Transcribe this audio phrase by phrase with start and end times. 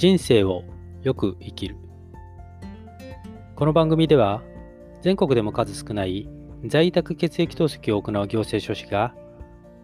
[0.00, 0.64] 人生を
[1.02, 1.76] よく生きる
[3.54, 4.40] この番組では
[5.02, 6.26] 全国でも数少ない
[6.64, 9.14] 在宅血液透析を行う行政書士が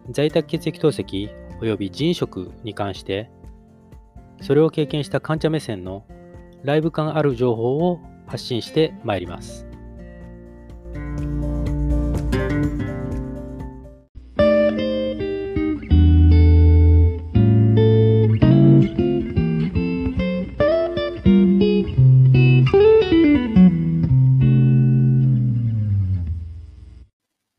[0.09, 1.29] 在宅血液透析
[1.61, 3.29] 及び人食に関して
[4.41, 6.03] それを経験した患者目線の
[6.63, 9.67] ライブ感ある情報を発信してまいります。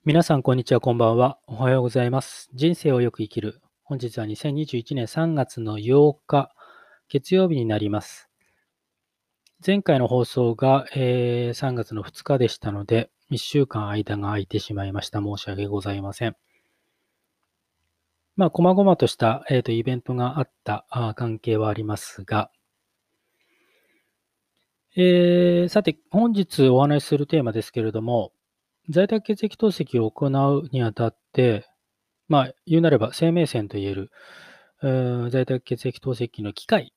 [0.08, 1.38] 皆さん、こんにちは、こんばんは。
[1.46, 2.48] おはようございます。
[2.54, 3.60] 人生をよく生きる。
[3.84, 6.50] 本日は2021年3月の8日、
[7.10, 8.30] 月曜日になります。
[9.66, 15.20] 前回の放送が、えー、3月の2日でしたので、1週間間が空いてしまいました。
[15.20, 16.36] 申し訳ございません。
[18.34, 22.50] まあ、細々とした、えーと、イベントがあったあ関係はありますが、
[24.96, 28.32] えー、さて、本日お話しするテーマですけれども、
[28.90, 31.66] 在宅血液透析を行うにあたって、
[32.26, 34.10] まあ、言うなれば生命線といえる、
[34.80, 36.94] 在宅血液透析の機械、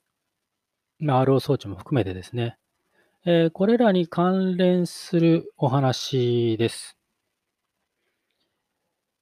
[1.00, 2.58] まあ、RO 装置も含めてですね、
[3.26, 6.98] えー、これらに関連するお話です。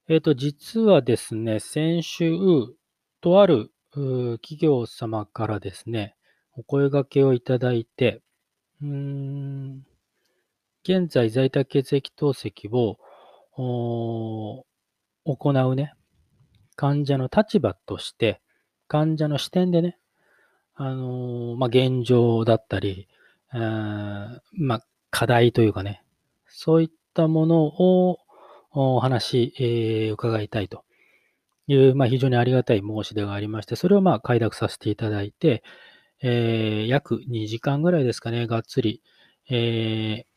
[0.08, 2.32] えっ、ー、と、実はですね、先週、
[3.20, 6.14] とある企業様からですね、
[6.52, 8.22] お声掛けをいただいて、
[8.82, 9.86] うん
[10.82, 12.98] 現在在宅血液透析を
[15.24, 15.94] 行うね、
[16.76, 18.40] 患者の立場として、
[18.88, 19.98] 患者の視点でね、
[20.74, 23.08] あのー、まあ、現状だったり、
[23.52, 26.02] まあ、課題というかね、
[26.46, 28.18] そういったものを
[28.72, 30.84] お話、えー、伺いたいと
[31.66, 35.62] いう、まあ、非常にありがたい申し出がありまして、それをまあ快諾させていただいて、
[36.22, 39.02] えー、約2時間ぐらいですかね、がっつり、
[39.48, 40.29] えー、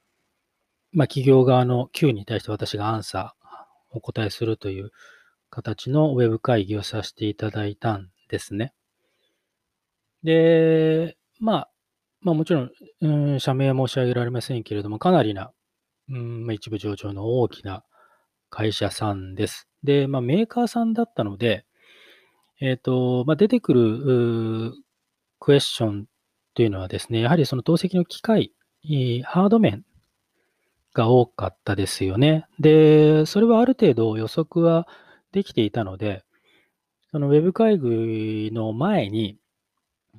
[0.94, 4.92] まあ、企業側の Q に対して私がアンサー、お答えするという
[5.50, 8.74] 形のウェブ会議をさせていただいたんですね。
[10.24, 11.70] で、まあ、
[12.22, 12.72] まあもちろん、
[13.02, 15.52] うん、社名は申し上げられませんけれども、かなりな、
[16.10, 17.84] うんまあ、一部上場の大きな
[18.50, 19.68] 会社さんです。
[19.84, 21.66] で、まあ、メーカーさんだったので、
[22.62, 24.74] えっ、ー、と、まあ、出てくる
[25.40, 26.06] クエスチョン
[26.54, 28.54] というのはですね、やはりその透析の機械、
[29.24, 29.84] ハード面
[30.94, 32.46] が多かったですよね。
[32.60, 34.88] で、それはある程度予測は
[35.32, 36.24] できていたので、
[37.12, 39.38] そのウェブ会議の前に、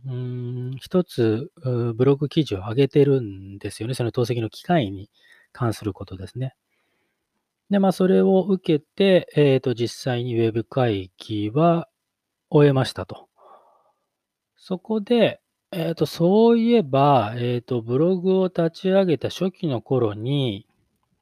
[0.06, 1.50] うん、一つ
[1.96, 3.94] ブログ記事を上げてるんですよね。
[3.94, 5.10] その透析の機械に
[5.52, 6.54] 関することですね。
[7.70, 11.88] で、まあ、それを受けて、えっ、ー、と、実際にウェブ会議は
[12.50, 13.28] 終えましたと。
[14.56, 15.40] そこで、
[15.76, 20.68] えっと、そういえば、えっと、ブログを立ち上げた初期の頃に、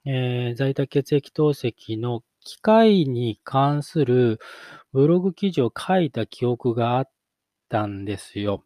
[0.05, 4.41] えー在宅血液透析の機械に関する
[4.93, 7.11] ブログ記事を書いた記憶があっ
[7.71, 8.63] たんですよ。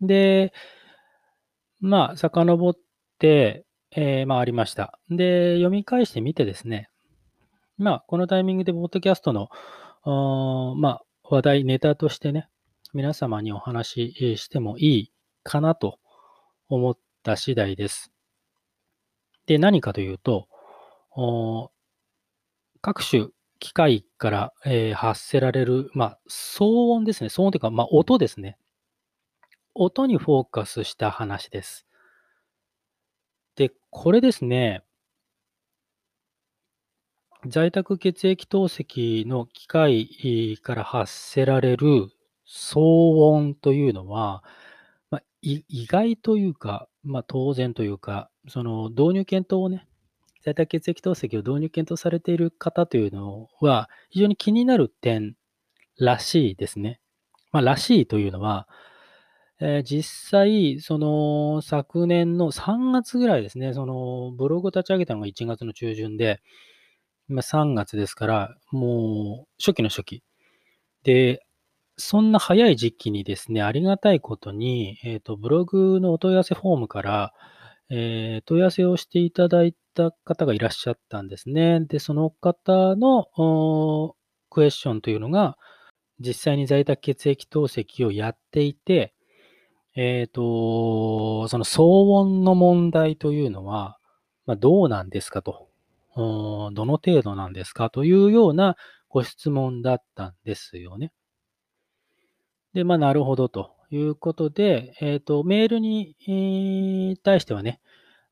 [0.00, 0.52] で、
[1.78, 2.76] まあ、遡っ
[3.20, 4.98] て、えーまあ、ありました。
[5.08, 6.90] で、読み返してみてですね、
[7.78, 9.50] まあ、このタイミングで、ポッドキャストの、
[10.74, 12.48] まあ、話題、ネタとしてね、
[12.96, 15.12] 皆様にお話ししてもいい
[15.42, 15.98] かなと
[16.70, 18.10] 思った次第です。
[19.44, 20.48] で、何かというと、
[22.80, 23.26] 各種
[23.58, 27.28] 機械から、えー、発せられる、まあ、騒音ですね。
[27.28, 28.56] 騒音というか、まあ、音ですね。
[29.74, 31.86] 音にフォーカスした話です。
[33.56, 34.82] で、これですね、
[37.46, 42.15] 在宅血液透析の機械から発せられる
[42.48, 42.80] 騒
[43.30, 44.44] 音というのは、
[45.10, 49.86] まあ、意外というか、まあ、当然というか、その導入検討をね、
[50.42, 55.34] 在宅血液透析を導入検討されている方というのは、非常に気になる点
[55.98, 57.00] らしいですね。
[57.52, 58.68] まあ、らしいというのは、
[59.58, 66.42] えー、実際、その昨年の3月ぐらいですね、そのブログを立ち上げたのが1月の中旬で、
[67.28, 70.22] 今3月ですから、もう初期の初期。
[71.04, 71.45] で、
[71.98, 77.32] そんな早い時期にですね、ありがたいことに、えっ、と、ブログのお問い合わせフォームから、
[77.88, 81.80] えー、問い合わせをしていただいた方がいらっしゃったんですね。
[81.80, 84.14] で、その方の
[84.50, 85.56] クエスチョンというのが、
[86.20, 89.14] 実際に在宅血液透析をやっていて、
[89.94, 93.98] えっ、と、その騒音の問題というのは、
[94.44, 95.68] まあ、どうなんですかと、
[96.14, 98.76] どの程度なんですかというような
[99.08, 101.12] ご質問だったんですよね。
[102.76, 107.80] で、まあ、なるほどということで、えっ、と、メールに、対してはね、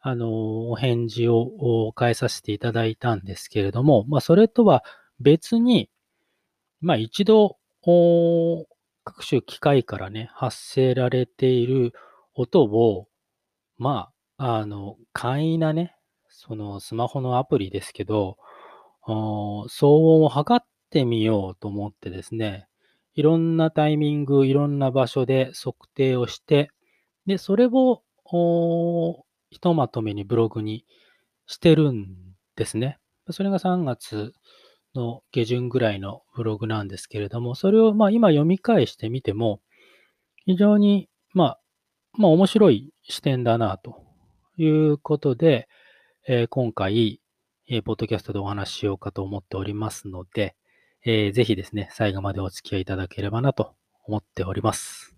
[0.00, 4.84] あの、お返事を返させていただいたんですけれども、まあ、それとは
[5.18, 5.88] 別に、
[6.82, 7.56] まあ、一度、
[9.02, 11.94] 各種機械からね、発せられている
[12.34, 13.08] 音を、
[13.78, 15.96] まあ、あの、簡易なね、
[16.28, 18.36] そのスマホのアプリですけど、
[19.06, 22.68] 騒音を測ってみようと思ってですね、
[23.14, 26.70] いろんなタイミング、いろんな場所で測定をして、
[27.26, 28.02] で、それを、
[29.50, 30.84] ひとまとめにブログに
[31.46, 32.08] してるん
[32.56, 32.98] ですね。
[33.30, 34.32] それが3月
[34.94, 39.60] の下旬ぐらいのブログなんですけれども、それをまあ今読み返してみても、
[40.46, 41.60] 非常にまあ、
[42.14, 44.04] まあ面白い視点だなと
[44.56, 45.68] いうことで、
[46.26, 47.20] えー今回、
[47.68, 50.56] えーポッドキャストでお話ししようかと思っておりますので、
[51.06, 53.74] えーぜひですね、最後までお付き合いいただければなと
[54.06, 55.14] 思っております。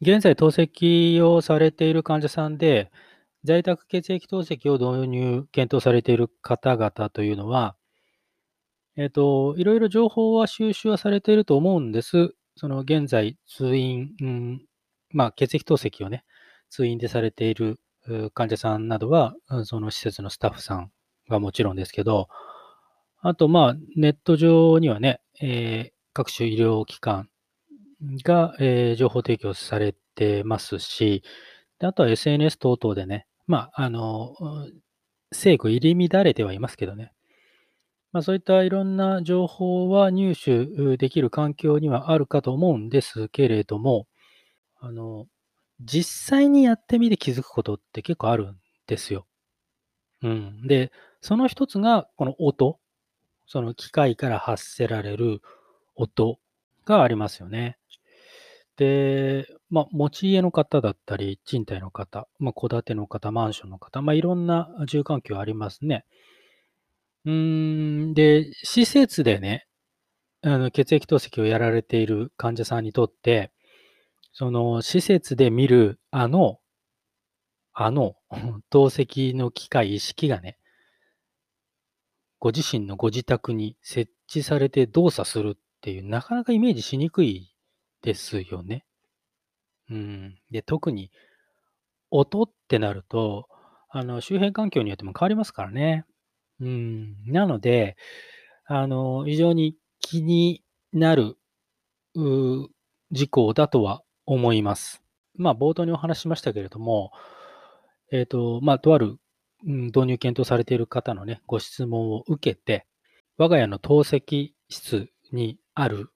[0.00, 2.90] 現在、透析をされている患者さんで、
[3.44, 7.76] 在宅血液透析を導入、検討されている方々というのは、
[8.96, 12.34] えっ、と、いろいろ情報は収集はされていると思うんです。
[12.56, 14.66] その現在、通院、うん、
[15.10, 16.24] まあ、血液透析をね、
[16.68, 17.78] 通院でされている
[18.34, 20.90] 患者さんなどは、その施設のスタッフさん
[21.28, 22.28] がもちろんですけど、
[23.22, 27.28] あと、まあ、ネット上にはね、えー各種医療機関
[28.24, 31.22] が、えー情報提供されてますし、
[31.80, 34.74] であとは SNS 等々でね、まあ、あの、うん
[35.32, 37.12] 制御入り乱れてはいますけどね、
[38.12, 44.06] まあ、そういったいろんな情報は入手できる環境にはあるかと思うんですけれども、
[44.80, 45.26] あの、
[45.80, 48.56] 実際にやってみて気づくことって結構あるん
[48.86, 49.26] ですよ。
[50.22, 50.66] うん。
[50.66, 50.92] で、
[51.24, 52.78] その一つがこの音、
[53.46, 55.40] その機械から発せられる
[55.96, 56.38] 音
[56.84, 57.78] がありますよね。
[58.76, 66.04] で、まあ、持ち家の方だったり、賃貸の方、まあ、戸建ての方、マンションの方、まあ、いろんな住環境ありますね。
[67.24, 69.66] うーん、で、施設でね、
[70.42, 73.50] あの血液透析をやられている患者さんにとって、
[74.34, 76.58] その施設で見るあの、
[77.72, 78.14] あの
[78.68, 80.58] 透析の機械、意識がね、
[82.38, 87.54] ご自身のご自宅に設置されて動作するっていう、なかなかイメージしにくい
[88.02, 88.84] ですよね。
[89.90, 90.38] うん。
[90.50, 91.10] で、特に
[92.10, 93.48] 音ってなると、
[93.88, 96.04] あの、周辺環境によっても変わりますからね。
[96.60, 97.16] うん。
[97.26, 97.96] なので、
[98.66, 101.36] あの、非常に気になる、
[102.14, 102.68] う
[103.10, 105.02] 事項だとは思います。
[105.36, 107.12] まあ、冒頭にお話ししましたけれども、
[108.12, 109.18] えっ、と、まあ、とある、
[109.66, 112.86] うん導入検討されている方のね、ご質問を受けて、
[113.36, 116.10] 我が家の透析室にある、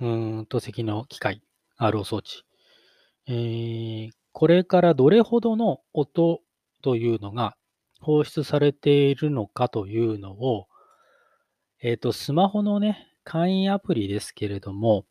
[0.00, 1.42] うん、透析の機械、
[1.78, 2.44] RO 装置、
[3.26, 6.40] えーこれからどれほどの音
[6.82, 7.56] というのが
[8.00, 10.66] 放出されているのかというのを、
[11.82, 15.04] えっ、と、スマホのね、簡易アプリですけれども、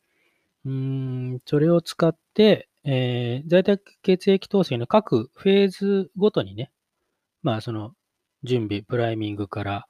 [0.64, 6.70] うん、それを使って、えー在宅血液透析の各フェーズごとにね、
[7.42, 7.92] まあ、その
[8.42, 9.86] 準備、プライミングから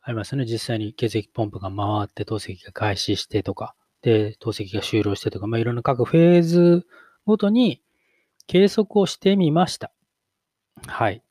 [0.00, 0.44] ありますね。
[0.44, 6.86] 実際に血液ポンプが回って透析が開始してとか、で、透析が終了してとか、まあ、いろんな各フェーズ
[7.24, 7.82] ごとに
[8.46, 9.92] 計測をしてみました。
[10.86, 11.22] はい。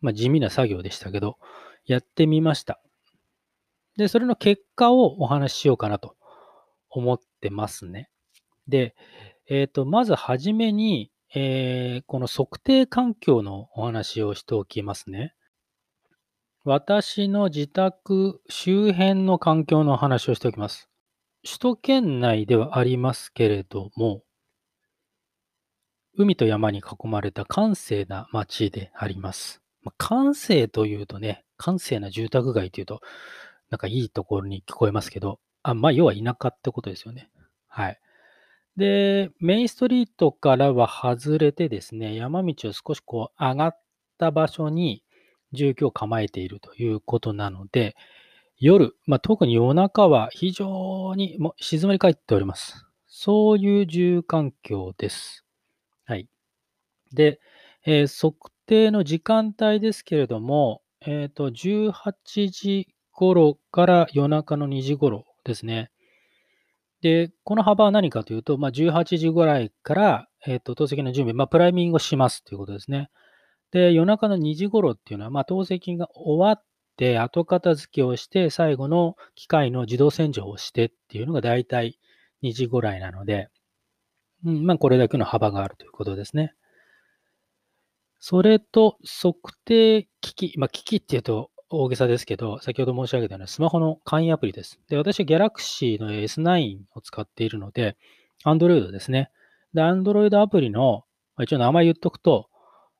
[0.00, 1.38] まあ、地味な作業でしたけど、
[1.86, 2.80] やってみました。
[3.96, 6.16] で、それの結果をお話ししようかなと
[6.90, 8.10] 思ってますね。
[8.68, 8.94] で、
[9.48, 15.34] えっ、と、まずはじめに、えーこの測定環境のお話をしておきますね。
[16.64, 20.88] 私の自宅周辺の環境の話をしておきます。
[21.44, 24.22] 首都圏内ではありますけれども、
[26.16, 29.60] 海と山に囲まれた閑静な町であります。
[29.82, 33.02] まあ、閑静というとね、閑静な住宅街というと、
[33.68, 37.28] なんかいいところに聞こえますけど、あまあ、要は田舎ってことですよね。
[37.68, 38.00] はい。
[38.76, 43.80] で、メインストリートからは外れてですね、山道を少しこう上がっ
[44.18, 45.02] た場所に
[45.52, 47.96] 住居を構えているということなので、
[48.58, 52.86] 夜、まあ、特に夜中は非常にもう静まり返っております。
[53.06, 55.44] そういう住環境です。
[56.06, 56.28] はい。
[57.14, 57.40] で、
[57.86, 61.92] えー測定の時間帯ですけれども、えっ、と、18
[62.50, 65.90] 時頃から夜中の2時頃ですね。
[67.02, 73.10] で、この幅は何かというと、まあ、18時ぐらいから、えっ、と、透析の準備、まあ、プライミングをしますということですね。
[73.70, 76.64] で、夜中の2時頃っていうのは、まあ、透析が終わっ
[76.96, 81.98] て、後片付けをして、最後の機械の自動洗浄をしてっていうのが大体
[82.42, 83.48] 2時ぐらいなので、
[84.44, 86.54] うん、まあこれだけの幅があるということですね。
[88.18, 94.78] それと測定機器、まあ機器っていうと大げさですけど、先ほど申し上げたようなスマホの簡易アプリです。
[94.88, 97.96] で、私は Galaxy の S9 を使っているので、
[98.44, 99.30] Android ですね。
[99.74, 101.04] で、Android アプリの、
[101.40, 102.48] 一応名前言っとくと、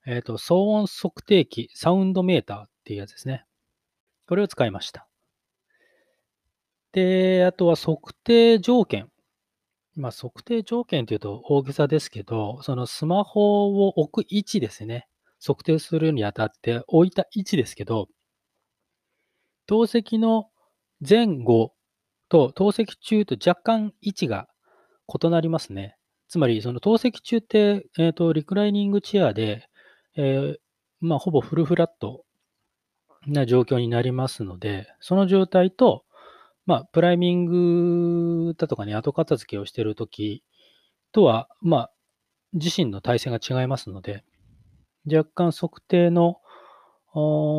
[0.05, 3.45] えっ、ー、と、騒音測定器、サウンドメーターっていうやつですね。
[4.27, 5.07] これを使いました。
[6.93, 9.11] で、あとは測定条件。
[9.95, 15.07] まあ、測定条件というと大げさですけど、そのスマホを置く位置ですね。
[15.45, 18.09] 測定するにあたって置いた位置ですけど、
[19.67, 20.49] 透析の
[21.07, 21.73] 前後
[22.29, 24.49] と透析中と若干位置が
[25.23, 25.97] 異なりますね。
[26.29, 29.69] つまり、その透析中って、えっ、ー、と、リクライニングチェアで、
[30.17, 30.57] えー、
[31.01, 32.25] まあ、ほぼフルフラット
[33.27, 36.05] な状況になりますので、その状態と、
[36.65, 40.43] まあ、プライミングだとかね、後片付けをしているとき
[41.13, 41.93] とは、まあ、
[42.55, 44.25] 自身の体勢が違いますので、
[45.11, 46.41] 若干測定の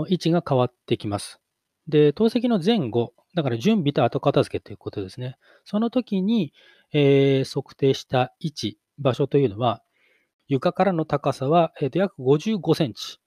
[0.09, 1.39] 位置が変わってきます。
[1.87, 5.37] で、透析の前後、だから準備と後片付けということですね。
[5.63, 6.53] その時に、
[6.91, 9.83] えー、測定した位置、場所というのは、
[10.47, 13.19] 床からの高さは、えー、と約55センチ。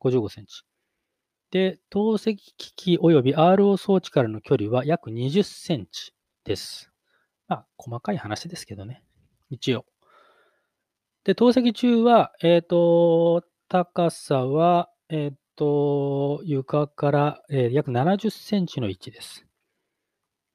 [0.00, 0.62] 55センチ。
[1.50, 6.12] で、透析機器及び RO 装置からの距離は約20センチ
[6.44, 6.90] です。
[7.46, 9.02] まあ、細かい話ですけどね。
[9.50, 9.84] 一応。
[11.24, 19.46] で、透析中は、えっ、ー、と、高さは、えっ、と、床から、えー、約70センチの位置です。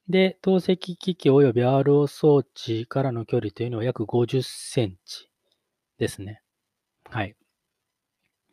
[0.08, 5.30] で、透析機器及び RO 装置からの距離というのは約50センチ
[6.00, 6.42] ですね。
[7.10, 7.36] はい。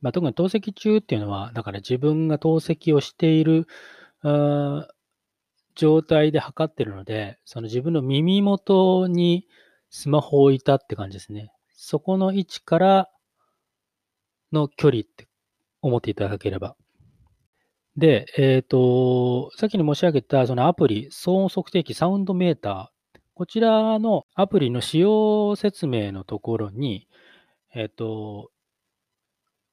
[0.02, 3.66] まあ、特に透析中っていうのは、だから自分が透析をしている
[5.74, 9.46] 状態で測ってるので、その自分の耳元に
[9.88, 11.50] スマホを置いたって感じですね。
[11.72, 13.10] そこの位置から
[14.52, 15.26] の距離って
[15.82, 16.76] 思っていただければ。
[17.96, 27.08] で、えっ、ー、と、さっきに申し上げたそのアプリ、騒音測定器サウンドメーター、こちらのアプリの使用説明のところに、
[27.74, 28.50] えっ、ー、と、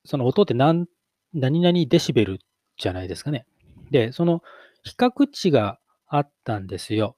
[0.06, 0.88] その音って何、
[1.34, 2.40] 何々デシベル
[2.78, 3.46] じゃないですかね。
[3.92, 4.42] で、その
[4.84, 7.16] 比較値があったんですよ。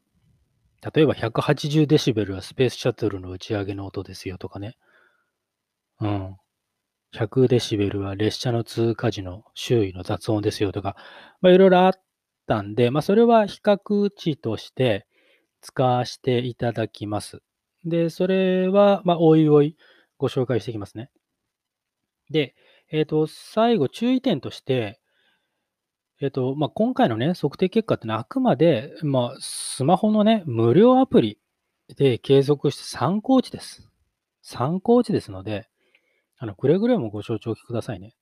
[0.93, 4.77] 例えば180デシベルはスペースシャトルの打ち上げの音ですよとかね。
[5.99, 6.37] うん。
[7.15, 10.97] 100デシベルは列車の通過時の周囲の雑音ですよとか、
[11.41, 11.93] まあ、いろいろあっ
[12.45, 15.07] たんで、まあ、それは比較値として
[15.61, 17.41] 使わせていただきます。
[17.85, 19.77] で、それは、まあ、おいおい
[20.17, 21.09] ご紹介していきますね。
[22.29, 22.53] で、
[22.91, 24.99] えっ、ー、と、最後、注意点として、
[26.21, 31.39] えっ、ー、と、まあ、今回のね、測定結果ってのはあくまで、まあ、スマホのね、無料アプリ
[31.97, 33.87] で継続して参考値です。
[34.41, 35.67] 参考値ですので、
[36.45, 38.13] あの、くれぐれもご承知おきくださいね。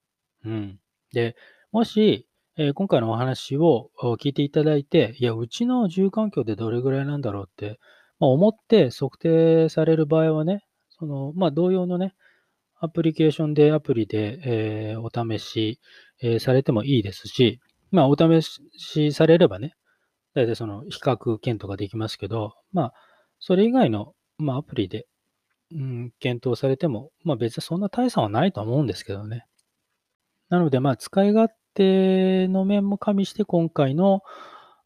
[0.46, 0.80] うん。
[1.12, 1.36] で、
[1.72, 3.90] もし、えー、今回のお話を
[4.20, 7.80] 聞いていただいて、いや、うちの住環境でどれぐらいなんだろうって、
[8.20, 12.16] まあ、思って測定される場合はね、その、まあ、同様のね、
[12.80, 15.82] アプリケーションでアプリで、えー、お試し、
[16.22, 17.60] えー、されてもいいですし、
[17.92, 18.42] まあ、お試
[18.78, 19.74] しされればね、
[20.34, 22.94] 大体その比較検討ができますけど、まあ、
[23.40, 25.06] それ以外の、まあ、アプリで、
[25.74, 29.46] うん、検討されても、まあ別にそんな大差はないと思うんですけどね。
[30.50, 34.22] なので、まあ使い勝手の面も加味して今回の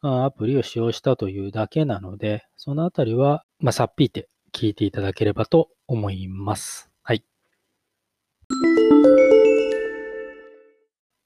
[0.01, 6.89] アプリを使用したというだけなので、そのあたりは、まあ、さっぴいて聞いていただければと思います。
[7.01, 7.23] はい。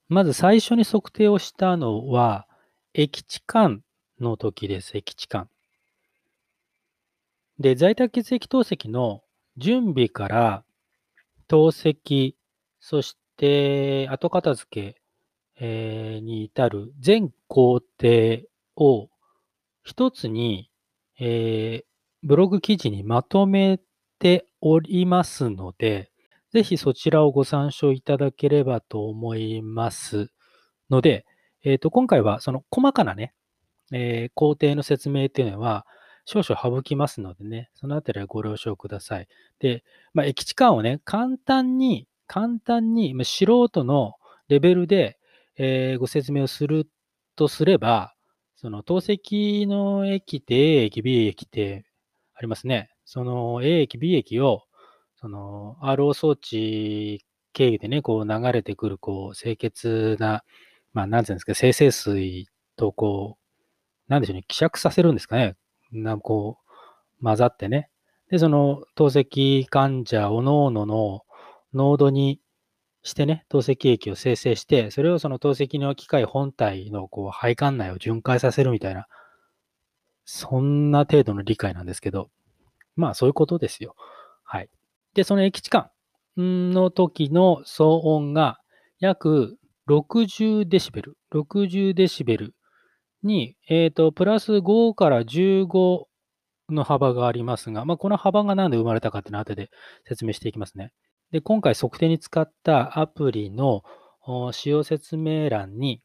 [0.08, 2.48] まず最初に測定をしたのは、
[2.94, 3.84] 駅地間
[4.20, 4.98] の時です。
[4.98, 5.50] 駅地間。
[7.60, 9.22] で、在宅血液透析の
[9.62, 10.64] 準備から
[11.48, 12.34] 透析、
[12.80, 15.02] そして後片付け、
[15.64, 18.42] え、に至る全工程
[18.76, 19.10] を
[19.84, 20.72] 一つに、
[21.20, 21.86] えー、
[22.24, 23.80] ブログ記事にまとめ
[24.18, 26.12] ておりますので、
[26.52, 30.32] ぜひそちらをご参照いただければと思います。
[30.90, 31.26] ので、
[31.64, 33.34] え、ー、と、今回はその細かなね、
[33.92, 35.86] えー、工程の説明っていうのは、
[36.26, 39.28] 少々省きますのでね、そのあたりはご了承ください。
[39.60, 44.14] で、まあ、駅地間をね、簡単に、簡単に、まあ、素人の
[44.48, 45.18] レベルで、
[45.58, 46.88] えー、ご説明をする
[47.36, 48.16] とすれば、
[48.56, 51.86] その透析の駅って A 駅、B 駅って
[52.36, 52.92] ありますね。
[53.06, 54.64] その A 駅、B 駅を、
[55.16, 57.24] その RO 装置
[57.54, 60.44] 経由でね、こう流れてくる、こう清潔な
[60.94, 65.56] まあ、なんていうんですか、生成水とこう、なんでしょうね、希釈させるんですかね。
[65.92, 66.58] なこ
[67.20, 67.90] う、混ざってね。
[68.30, 71.22] で、その透析患者おのおのの
[71.74, 72.40] 濃度に
[73.04, 79.08] してね、透析液を生成して、それをその透析の機械本体のこう配管内を巡回させるみたいな、
[80.26, 82.30] そんな程度の理解なんですけど、
[82.96, 83.96] まあそういうことですよ。
[84.44, 84.70] はい。
[85.14, 88.60] で、その液置換の時の騒音が
[89.00, 89.58] 約
[89.90, 92.56] 60デシベル、60デシベル
[93.24, 96.06] に、えっ、と、プラス5から15
[96.70, 99.70] の幅がありますが、まあ、この幅が何で生まれたかっていうのは後で
[100.08, 100.92] 説明していきますね。
[101.32, 103.84] で、今回測定に使ったアプリの
[104.52, 106.02] 使用説明欄に、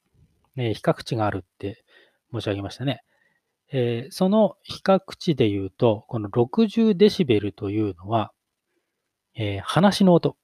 [0.56, 1.84] え、比較値があるって
[2.32, 3.02] 申し上げましたね。
[3.72, 8.32] えー、その比較値で言うと、この60デシベルというのは、
[9.34, 10.36] えー、話の音、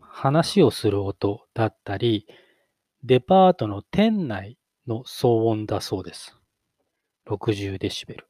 [0.00, 2.26] 話をする音だったり、
[3.04, 6.36] デパートの店内の騒音だそうです。
[7.26, 8.26] 60デシベル。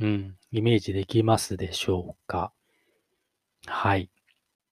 [0.00, 2.52] うん、イメージできますでしょうか。
[3.66, 4.10] はい。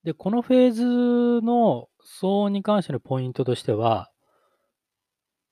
[0.04, 1.88] で、このフェーズの
[2.20, 4.10] 騒音に関してのポイントとしては、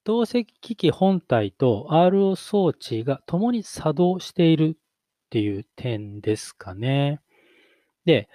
[0.04, 7.20] 透析機器本体と RO 装置が共に作動しているっていう点ですかね。
[8.04, 8.28] で、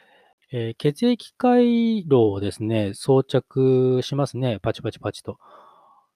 [0.51, 4.59] えー、血液回路をですね、装着しますね。
[4.61, 5.37] パチパチパチと。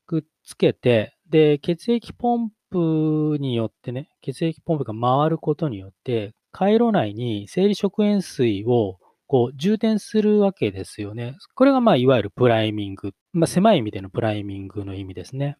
[0.05, 8.97] くっつけて、で、血液ポンプによってね、血液ポンプが回ることによって、回路内に生理食塩水を
[9.27, 11.35] こう充填するわけですよね。
[11.55, 13.11] これがまあいわゆるプライミング。
[13.33, 15.57] まあ狭い意味でのプライミングの意味ですね。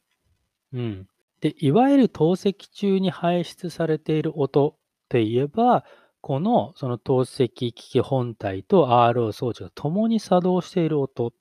[0.74, 1.08] うん。
[1.42, 4.75] で、いわゆる透析中に排出されている音っ
[5.10, 5.84] て言えば、
[6.22, 11.34] このその透析機器本体と RO 装置が共に作動している音っ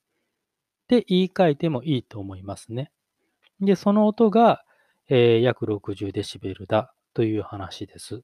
[0.85, 2.91] って言い換えてもいいと思いますね。
[3.59, 4.63] で、その音が、
[5.09, 8.21] えー、約60デシベルだという話です。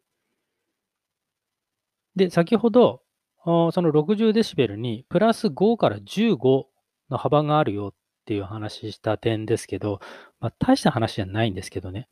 [2.15, 3.01] で、先ほど、
[3.43, 6.65] その60デシベルにプラス5から15
[7.09, 7.93] の幅があるよっ
[8.25, 9.99] ていう話した点ですけど、
[10.39, 12.07] まあ、大した話じゃないんですけどね。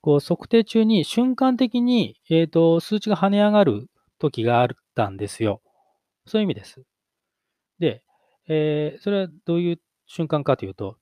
[0.00, 5.60] こう測定中に瞬間的に、えーと、数値が跳ね上がる時があったんですよ。
[6.26, 6.82] そういう意味です。
[7.78, 8.02] で、
[8.48, 10.96] えー、それはどういう瞬間かというと、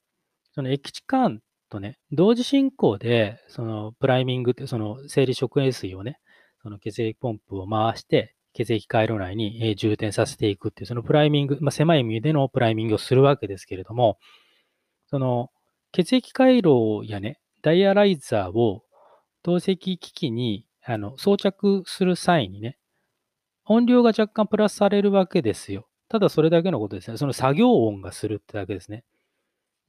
[0.53, 6.19] その液置換とね、同時進行で、そのプライミングって、その生理食塩水をね、
[6.63, 14.19] その血液ポンプを回して、血液回路内に充填させていくっていう、そのプライミング、まあ、狭い意味でのプライミングをするわけですけれども、
[15.09, 15.51] その
[15.93, 18.85] 血液回路やね、ダイアライザーを
[19.43, 22.79] 透析機器にあの装着する際にね、
[23.65, 25.89] 音量が若干プラスされるわけですよ。
[26.09, 27.17] ただそれだけのことですね。
[27.17, 29.05] その作業音がするってだけですね。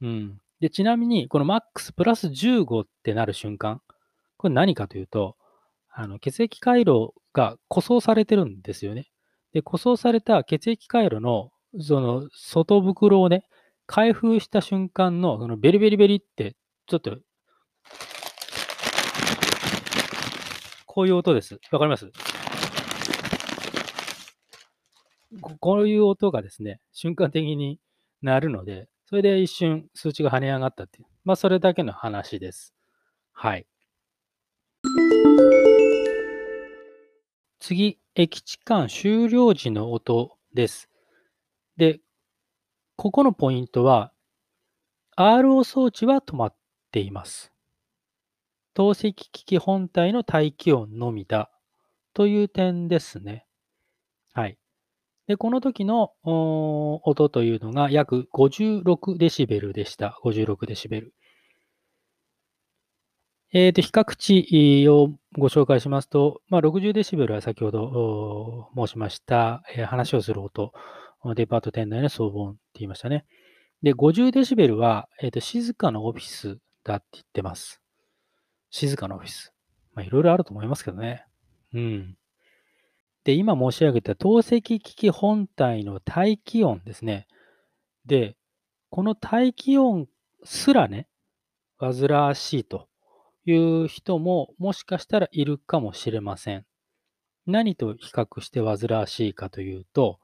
[0.00, 0.40] うん。
[0.60, 3.82] で、ちなみに、この MAX プラス15ってなる瞬間、
[4.36, 5.36] これ何かというと、
[5.90, 9.10] あの血液回路が固装されてるんですよね。
[9.52, 11.50] で、固装された血液回路の
[11.80, 13.44] その外袋をね、
[13.86, 17.18] 開封した瞬間のそのベリベリベリって、ちょっと、
[20.86, 21.60] こういう音です。
[21.70, 22.10] わかります？
[25.40, 27.80] こういう音がですね、瞬間的に
[28.22, 32.74] なるので、それで一瞬数値が跳ね上がったっていう、まあそれだけの話です。
[33.32, 33.66] はい。
[37.60, 40.88] 次、駅地間終了時の音です。
[41.76, 42.00] で、
[42.96, 44.12] ここのポイントは、
[45.16, 46.54] RO 装置は止まっ
[46.90, 47.52] ています。
[48.74, 51.50] 透析機器本体の大気音のみだ
[52.12, 53.46] という点ですね。
[54.32, 54.58] はい。
[55.26, 60.18] で、この時の音というのが約56デシベルでした。
[60.24, 61.14] 56デシベル。
[63.52, 70.72] えー、と比較値をご紹介しますと、まあ、60デシベルは先ほど申しました、えー、話をする音、
[71.34, 73.24] デパート店内の騒音って言いましたね。
[73.82, 77.80] で、50デシベルは、えー、と静かなオフィスだって言ってます。
[78.70, 79.52] 静かなオフィス。
[79.94, 81.24] まあ、いろいろあると思いますけどね。
[81.72, 82.16] うん。
[83.26, 87.26] で、今申し上げた透析機器本体の大気音ですね。
[88.04, 88.36] で、
[88.88, 90.06] この大気音
[90.44, 91.08] すらね、
[91.76, 92.86] 煩わしいと
[93.44, 96.64] いう人ももしかしたらいるかもしれません。
[97.46, 100.20] 何と比較して煩わしいかというと、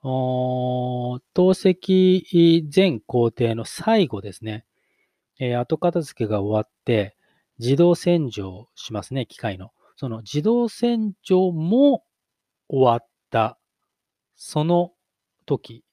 [0.00, 4.64] 透析全工程の最後ですね、
[5.40, 7.16] えー、後片付けが終わって、
[7.58, 9.72] 自動洗浄しますね、機械の。
[9.96, 12.04] その自動洗浄も
[12.70, 13.58] 終わった、
[14.36, 14.92] その
[15.44, 15.84] 時。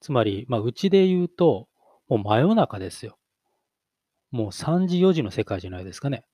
[0.00, 1.68] つまり、まあ、うちで言うと、
[2.08, 3.18] もう真夜中ですよ。
[4.30, 6.24] もう3時、4時の世界じゃないですかね。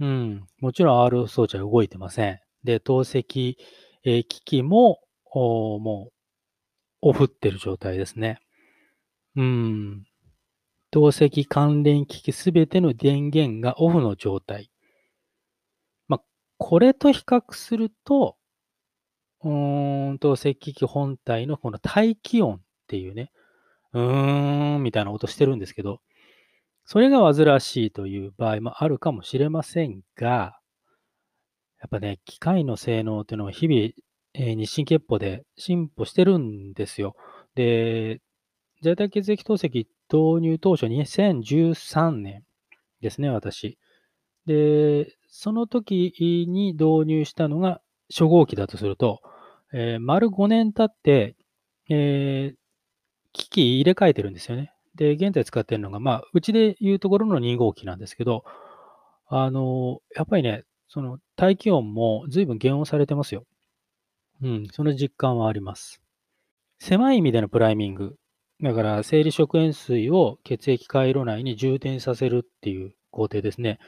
[0.00, 0.46] うん。
[0.60, 2.40] もちろん R 装置は動いてません。
[2.64, 3.54] で、透析、
[4.04, 5.00] えー機器も、
[5.34, 6.12] もう、
[7.00, 8.38] オフってる状態ですね。
[9.36, 10.04] うん。
[10.90, 14.71] 透析関連機器すべての電源がオフの状態。
[16.64, 18.36] これと比較すると、
[19.42, 23.32] うーん、透析機器本体のこの大気音っていうね、
[23.92, 26.00] うーん、みたいな音してるんですけど、
[26.86, 30.58] それが煩わしいという場合もあるかもしれませんが、
[31.80, 33.80] やっぱね、機械の性能っていうのは日々、
[34.34, 37.16] えー日進月歩で進歩してるんですよ。
[37.54, 38.20] で、
[38.82, 42.44] 在宅血液透析導入当初2013年
[43.00, 43.78] ですね、私。
[44.46, 46.12] で、その時
[46.46, 49.22] に導入したのが初号機だとすると、
[49.72, 51.36] えー丸5年経って、
[51.88, 52.56] えー
[53.32, 54.72] 機器入れ替えてるんですよね。
[54.94, 58.44] で、現在使ってるのが、まあ、うちで言うところの2号機なんですけど、
[59.26, 63.44] あの、やっぱりね、その大気音も随分減音されてますよ。
[64.42, 66.02] うん、その実感はあります。
[66.80, 68.16] 狭い意味でのプライミング。
[68.62, 73.78] だから、生理食塩水を血液回路内に充填させるっていう工程ですね。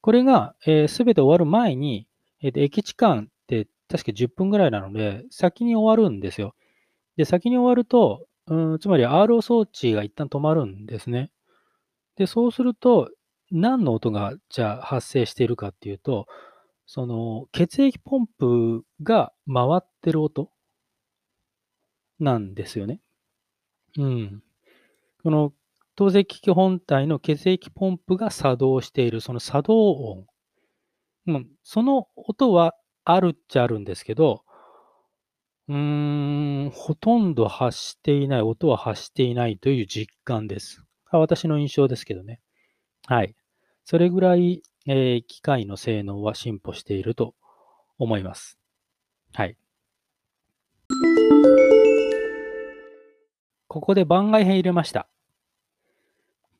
[0.00, 2.06] これが、えー、全て終わる前に、
[2.42, 6.54] えーと液置間って確か10分ぐらいなので、先に終わるんですよ。
[7.16, 11.30] で、先に終わると、うん、つまり RO 装置が一旦止まるんですね。
[12.16, 13.10] で、そうすると、
[13.50, 16.26] 何の音がじゃあ発生しているかっていうと、
[16.86, 20.50] その血液ポンプが回ってる音
[22.18, 23.00] なんですよね。
[23.96, 24.42] うん。
[25.22, 25.52] この
[25.98, 30.26] 透析機本体の血液ポンプが作動している、その作動音。
[31.26, 34.44] うん、その音はあるっちゃあるんですけど、
[35.66, 40.84] うーん、ほとんど発していない、音は発していないという実感です。
[41.10, 42.38] 私の印象ですけどね。
[43.08, 43.34] はい。
[43.84, 47.34] それぐらい、えー機械の性能は進歩していると
[47.98, 48.56] 思います。
[49.32, 49.56] はい。
[53.66, 55.08] ここで番外編入れました。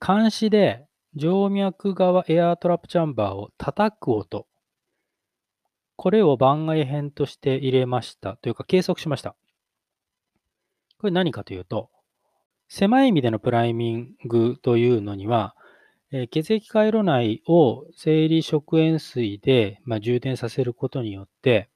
[0.05, 0.87] 監視で
[1.19, 4.47] 静脈側エアートラップチャンバーを叩く音。
[5.97, 8.37] これを番外編として入れました。
[8.37, 9.35] というか計測しました。
[10.99, 11.91] これ何かというと、
[12.69, 15.57] 狭い意味でのプライミングというのには、
[16.13, 21.69] えー血液回路内を生理食塩水で、まあ、充填させることによって、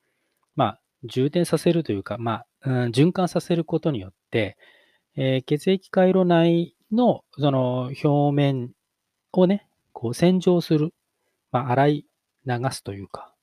[0.55, 4.57] まあ、充填させるというか、まあ、うん循環させることによって、
[5.17, 8.71] えー血液回路内のその表面
[9.33, 10.93] をね、こう洗浄する、
[11.51, 12.07] まあ、洗い
[12.47, 13.35] 流すというか、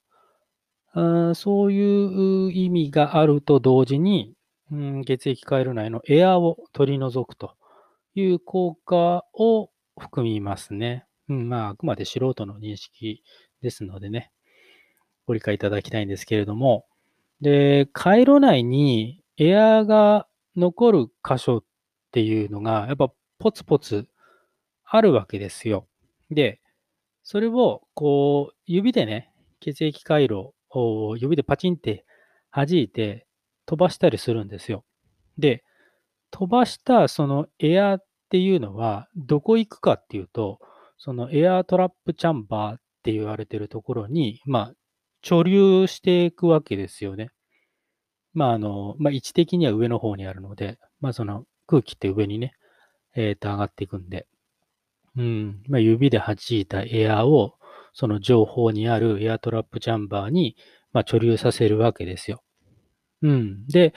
[0.94, 4.34] あそういう意味があると同時に、
[4.72, 7.56] うん血液回路内のエアを取り除くと
[8.14, 11.06] いう効果を含みますね。
[11.28, 13.24] うん、まあ、あくまで素人の認識
[13.62, 14.32] ですのでね、
[15.26, 16.86] ご理解いただきたいんですけれども、
[17.42, 21.64] で、回路内にエアが残る箇所っ
[22.12, 24.08] ていうのが、やっぱポツポツ
[24.84, 25.88] あるわけですよ。
[26.30, 26.62] で、
[27.24, 32.06] それをこう、指でね、血液回路を指でパチンって
[32.52, 33.28] 弾いて
[33.66, 34.84] 飛ばしたりするんですよ。
[35.38, 35.64] で、
[36.32, 40.60] 飛ばしたそのエアっていうのは、どこ行くかっていうと、
[40.98, 44.74] そのエアートラップチャンバーって言われてるところに、まあ、
[45.24, 47.30] 貯留していくわけですよね。
[48.34, 52.54] まあ、あの、まあ、位置的には上の方にあるので、まあ、その空気って上にね、
[53.16, 54.28] えーと、上がっていくんで、
[55.18, 57.56] うん、まあ、指で弾いたエアーを、
[57.94, 60.56] その情報にあるエアトラップチャンバーに、
[60.94, 62.44] まあ、貯留させるわけですよ。
[63.22, 63.68] うん。
[63.68, 63.94] で、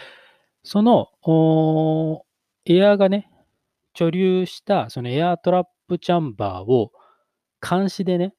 [0.64, 2.24] その、お
[2.64, 3.30] エアーがね、
[3.94, 6.92] 貯留した、そのエアトラップチャンバーを、
[7.60, 8.34] 監視でね、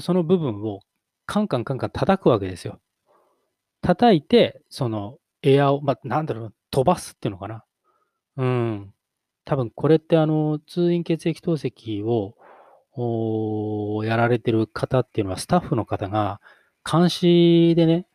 [0.00, 0.80] その部分を
[1.26, 2.80] カンカンカンカン叩くわけですよ。
[3.82, 7.64] 叩いて、そのエアを、まあ、なんだろう、飛ばすっていうのかな。
[8.36, 8.93] うん。
[9.44, 16.40] 多分これってあの、通院血液透析をやられてる方っていうのは、スタッフの方が
[16.90, 18.06] 監視でね、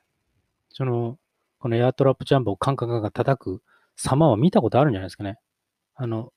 [0.70, 1.18] その、
[1.60, 3.62] このエアトラップチャンバーをカンカンカンカン叩く
[3.96, 5.38] 様を見たことあるんじゃないですかね。
[5.96, 6.32] あの、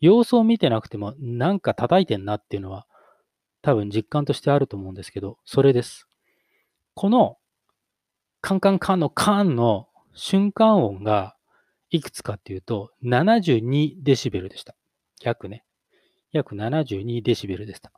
[0.00, 2.86] 様子を見てなくても、なんか叩いてんなっていうのは、
[3.62, 6.08] 多分実感としてあると思うんですけど、それです。
[6.94, 7.38] この、
[8.40, 11.35] カンカンカンのカンの瞬間音が
[11.90, 14.74] いくつかっていうと、72デシベルでした。
[15.22, 15.64] 約ね。
[16.32, 17.92] 約72デシベルでした。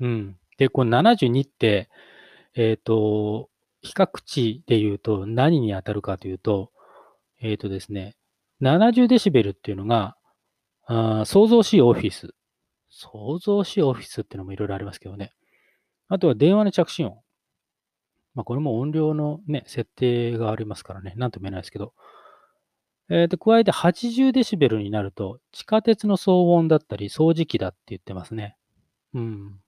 [0.00, 0.36] うん。
[0.58, 1.88] で、この72って、
[2.54, 3.48] えっ、と、
[3.80, 6.70] 比較値で言うと何に当たるかというと、
[7.40, 8.16] えっ、とですね、
[8.60, 10.16] 70デシベルっていうのが、
[10.86, 12.34] あ創造しオフィス。
[12.90, 15.32] 創造しオフィスっていうのもいろいろありますけどね。
[16.08, 17.18] あとは電話の着信音。
[18.34, 21.94] まあ、これも音量のね、設定がありますからね、なんとも言えないですけど。
[23.14, 28.56] えー、と加えて80デシベルになると、地下鉄の騒音だったり、掃除機だって言ってますね。
[29.12, 29.60] うん。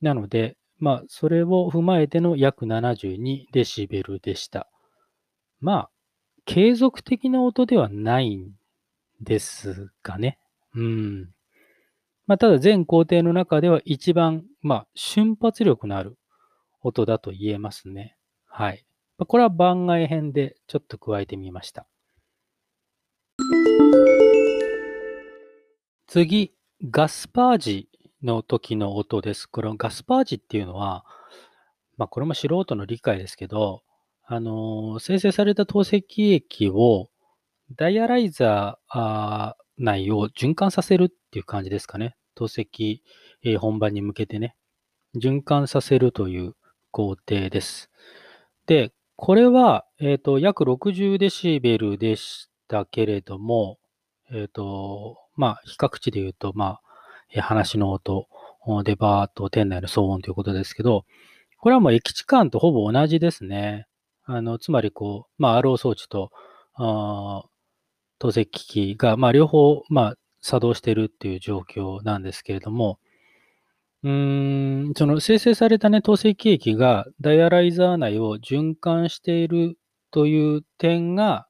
[0.00, 4.68] なので、まあ、それを踏まえての約72デシベルでした。
[5.60, 5.90] まあ、
[6.44, 8.52] 継続的な音ではないん
[9.20, 10.38] ですがね。
[10.76, 11.30] うん。
[12.28, 16.16] まあ、ただ全工程の中では一番、まあ、瞬発力のある
[16.82, 18.16] 音だと言えますね。
[18.46, 18.86] はい。
[19.18, 21.88] これは番外編でちょっと加えてみました。
[26.12, 26.52] 次、
[26.90, 27.88] ガスパージ
[28.22, 29.46] の時の音です。
[29.46, 31.06] これガスパージっていうのは、
[31.96, 33.82] まあ、これも素人の理解ですけど、
[34.26, 37.08] あの生成された透析液を
[37.76, 42.14] ダイアライザー内を循環させるっていう感じですかね。
[42.34, 42.98] 透析、
[43.58, 44.54] 本番に向けてね、
[45.16, 46.54] 循環させるという
[46.90, 47.90] 工程です。
[48.66, 53.78] で、これは、えっ、ー、と、約60デシベルでしたけれども、
[54.30, 56.80] えっ、ー、と、まあ、比較値で言うと、ま
[57.36, 58.26] あ、話の音、
[58.84, 61.04] デバート、店内の騒音ということですけど、
[61.58, 63.86] これはもう駅地間とほぼ同じですね。
[64.24, 66.30] あの、つまりこう、まあ、RO 装置と、
[66.74, 67.44] あ
[68.18, 72.98] 透析機器が、まあ、両方、まあ、作動しているっていう状況なんですけれども、
[74.04, 79.76] うーん、その生成されたね、透析液がダイアライザー内を循環している
[80.10, 81.46] という点が、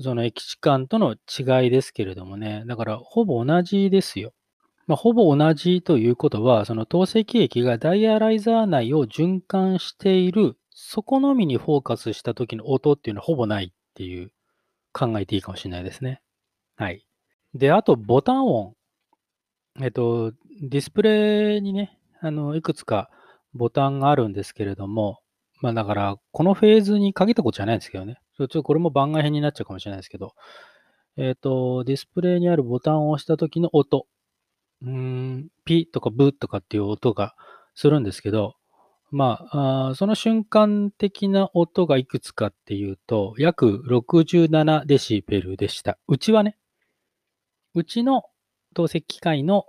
[0.00, 4.32] その液地間との違いですけれどもね、だからほぼ同じですよ。
[4.86, 14.32] まあ、ほぼ同じということは、その透析液がダイアライザー内を循環している、そこのみにフォーカスした時の音っていうのはほぼないっていう
[14.92, 16.20] 考えていいかもしれないですね。
[16.76, 17.06] はい。
[17.54, 18.74] で、あとボタン音。
[19.80, 23.10] えっと、ディスプレイにね、あの、いくつか
[23.54, 25.20] ボタンがあるんですけれども、
[25.62, 28.18] まあだから、このフェーズに限ったことじゃないんですけどね。
[28.36, 30.34] ちょっとこれも番外編になっちゃうかもしれないですけど、
[31.16, 34.06] えっ、と、ディスプレイにあるボタンを押した時の音。
[34.82, 37.34] うーん、ピとかブとかっていう音が
[37.74, 38.56] するんですけど、
[39.10, 45.98] まあ、あその瞬間的な音がいくつかっていうと、約67デシベルでした。
[46.08, 46.58] うちはね、
[47.74, 48.24] うちの
[48.74, 49.66] 透析機械の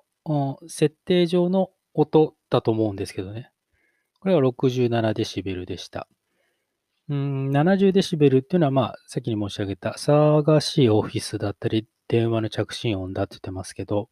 [0.67, 3.51] 設定上の音だと思うんですけどね。
[4.19, 6.07] これは67デシベルでした。
[7.07, 14.09] うん70デシベルっていうのは、まあ、さっきに申し上げた騒がしいオフィスだったり、電話の着信音だって言ってますけど、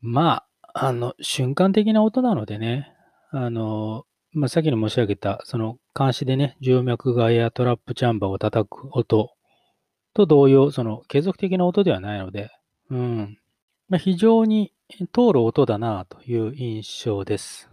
[0.00, 2.92] まあ、あの、瞬間的な音なのでね、
[3.30, 9.30] あの、まあ、さっきに申し上げた、その監視でね、静脈外やトラップチャンバーを叩く音
[10.14, 12.50] と同様、その継続的な音ではないので、
[12.90, 13.38] うん。
[13.88, 14.72] まあ、非常に
[15.12, 17.69] 通る音だなという印象です。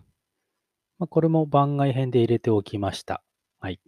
[0.99, 3.21] まあ、これも番外編で入れておきました。
[3.59, 3.79] はい。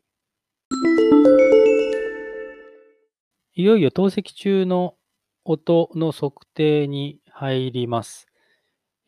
[3.55, 4.95] いよいよ透析中の
[5.43, 8.27] 音の測定に入ります。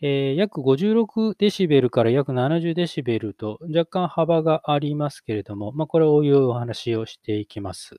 [0.01, 7.97] えー、約56デシベルから約70デシベルと若干幅がありますけれども、まあ、これをいうお話をしていきます。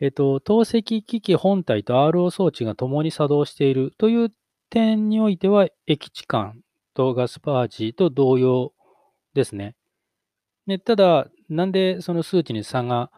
[0.00, 4.32] えっ、ー、と、透析機器本体と RO 装置が共に作動しているという
[4.68, 6.60] 点においては、液置感
[6.94, 8.72] とガスパージと同様
[9.34, 9.74] ですね。
[10.66, 13.10] でただ、なんでその数値に差が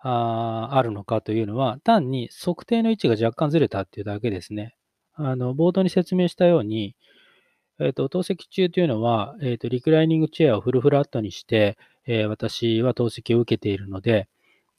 [0.00, 4.76] ああるのかというのは、単に測定の位置が若干ずれたっていうだけですね。
[5.14, 6.96] あの冒頭に説明したように、
[7.80, 14.28] えーと、透析中というのは、えーと、リクライニングチェアをフルフラットにして、えー、私は透析を受けているので、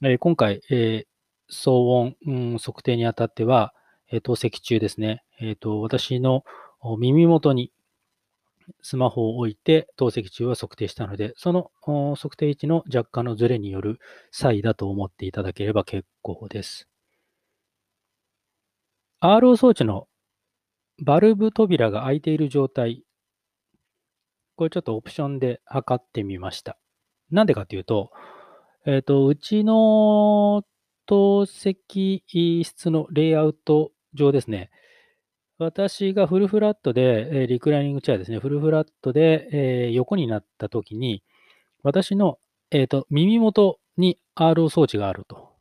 [0.01, 3.73] えー、今回、えー、騒音、うん、測定にあたっては、
[4.12, 6.43] えー、透析中ですね、えーと私の
[6.99, 7.71] 耳元に
[8.82, 11.71] スマホを置いて透析中は測定したので、その
[12.15, 13.99] 測定位置の若干のズレによる
[14.32, 16.88] 差異だと思っていただければ結構です。
[19.21, 20.08] RO 装置の
[21.04, 23.04] バルブ扉が開いている状態、
[24.56, 26.78] これちょっとオプションで測ってみました。
[27.32, 28.12] なんでかっていうと、
[28.86, 30.63] えっ、ー、と、うちの
[31.06, 32.21] 透析
[32.63, 34.69] 室のレイアウト上ですね、
[35.58, 41.24] 私がフルフラットで、えリクライニングチェアですね、フルフラットで、え横になったときに、
[41.82, 42.39] 私の、
[42.72, 45.54] えーと、耳元に RO 装置があると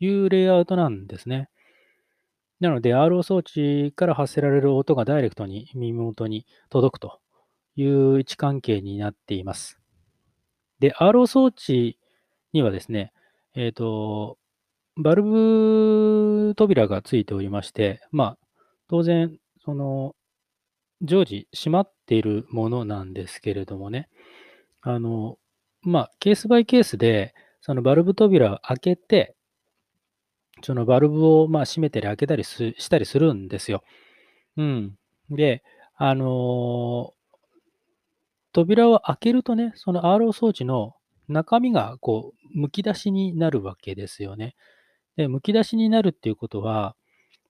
[0.00, 1.48] いうレイアウトなんですね。
[2.58, 7.20] なので、RO 装置から発せられる音がダイレクトに耳元に届くと
[7.76, 9.78] いう位置関係になっています。
[10.80, 11.98] で、RO 装置
[12.52, 13.12] にはですね、
[13.54, 14.38] えっ、ー、と、
[14.96, 18.38] バルブ扉がついておりまして、まあ、
[18.88, 20.14] 当然、その、
[21.02, 24.08] 常時閉まっているものなんですけれどもね、
[24.80, 25.38] あの、
[25.82, 29.34] まあ、ケースバイケースで、そのバルブ扉を開けて、
[30.62, 33.82] そのバルブをまあ閉めたり開けたりすしたりするんですよ。
[34.56, 34.96] うん。
[35.30, 35.62] で、
[35.96, 37.12] あの
[38.52, 40.94] 扉を開けるとね、その RO 装置の
[41.28, 44.54] 中身がこう、むき出しになるわけですよね。
[45.16, 46.96] で、むき出しになるっていうことは、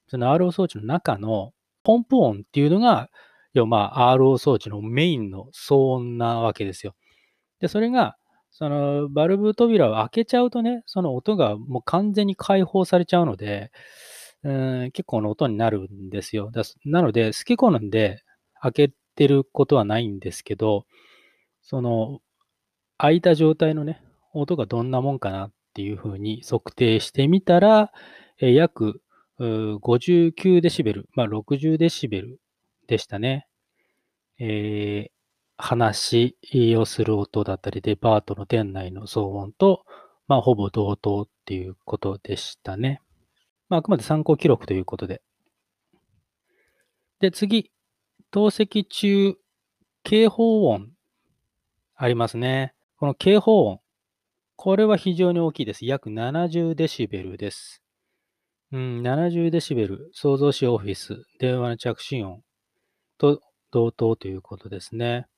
[0.08, 3.10] その RO 装置の中のポンプ音っていうのが、
[3.54, 6.94] 要はまあ RO 装置のメインの騒音なわけですよ。
[7.60, 8.16] で、それが、
[8.50, 13.70] そのバルブ扉を開けちゃうとね、その音がもう完全に解放されちゃうので、
[14.44, 16.50] うん結構の音になるんですよ。
[16.84, 18.22] なので、好き好んで
[18.60, 20.86] 開けてることはないんですけど、
[21.62, 22.20] その
[22.98, 27.92] 開いた状態のね、音がどんなもんかなっていうふうに測定してみたら、
[28.40, 29.02] え約
[29.38, 32.40] 59デシベル、まあ60デシベル
[32.86, 33.46] でしたね。
[34.38, 35.16] えー
[35.58, 36.36] 話
[36.76, 39.84] をする音だったり、デパートの店内の騒音と、
[40.28, 43.00] まあ、ほぼ同等っていうことでしたね。
[43.68, 45.22] まあ、あくまで参考記録ということで。
[47.20, 47.70] で、次、
[48.30, 49.36] 透析中、
[50.02, 50.90] 警報音
[51.94, 52.74] ありますね。
[52.98, 53.80] この警報音。
[54.56, 55.86] これは非常に大きいです。
[55.86, 57.82] 約70デシベルです。
[58.76, 60.10] うん、70デシベル。
[60.12, 62.42] 創造しオフィス、電話の着信音
[63.16, 65.28] と同等ということですね。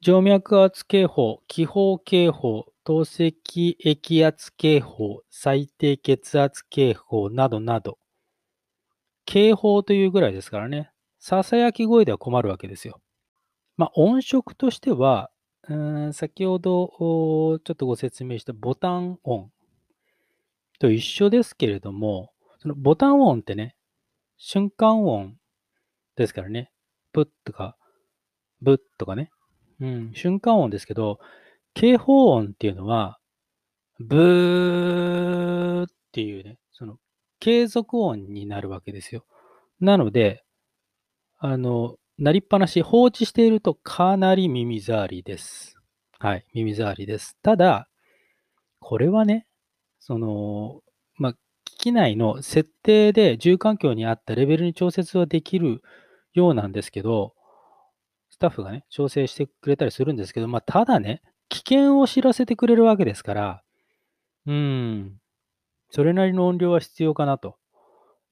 [0.00, 7.98] 静脈圧警報、気泡警報、透析液圧警報、最低血圧警報などなど、
[9.24, 13.00] 警報というぐらいですからね、ささやき声では困るわけですよ。
[13.76, 15.32] まあ、音色としては、
[15.68, 19.50] うん先ほどちょっとご説明したボタン音
[20.80, 23.76] と一緒ですけれども、そのボタン音ってね、
[24.38, 25.36] 瞬間音
[26.16, 26.72] ですからね、
[27.12, 27.76] プッとか、
[28.62, 29.30] ブッとかね、
[29.80, 31.20] うん、瞬間音ですけど、
[31.74, 33.18] 警報音っていうのは、
[33.98, 36.96] ブーっていうね、その
[37.40, 39.26] 継続音になるわけですよ。
[39.80, 40.44] なので、
[41.38, 45.76] あの、なりっぱなし、放置しているとかなり耳障りです。
[46.18, 47.36] はい、耳障りです。
[47.42, 47.88] ただ、
[48.78, 49.46] これはね、
[50.00, 50.80] その、
[51.16, 51.34] まあ、
[51.64, 55.82] 機内の設定で住環境に合ったレベルに調節はできる
[56.34, 57.34] ようなんですけど、
[58.30, 63.62] スタッフがね、調整してくれたりするんですけど、まあ、ただね、危険を知らせてくれるわけですから、
[64.46, 65.20] うん、
[65.90, 67.56] それなりの音量は必要かなと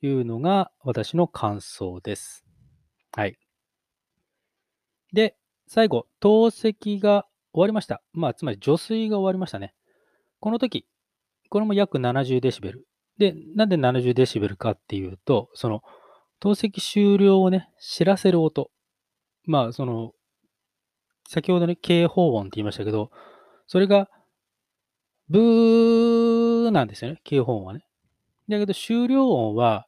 [0.00, 2.44] いうのが私の感想です。
[3.12, 3.36] はい。
[5.12, 8.02] で、最後、透析が終わりました。
[8.12, 9.74] まあ、つまり除水が終わりましたね。
[10.40, 10.86] この時、
[11.48, 12.86] これも約70デシベル。
[13.18, 15.82] で、なんで70デシベルかっていうと、その、
[16.40, 18.70] 透析終了をね、知らせる音。
[19.44, 20.12] まあ、その、
[21.28, 23.10] 先ほどね、警報音って言いましたけど、
[23.66, 24.08] それが、
[25.28, 27.84] ブーなんですよね、警報音はね。
[28.48, 29.86] だけど、終了音は、